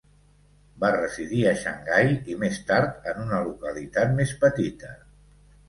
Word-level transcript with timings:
Va 0.83 0.89
residir 0.95 1.41
a 1.49 1.51
Xangai 1.65 2.09
i 2.33 2.39
més 2.45 2.59
tard 2.71 3.07
en 3.13 3.21
una 3.27 3.45
localitat 3.51 4.19
més 4.19 4.35
petita. 4.43 4.95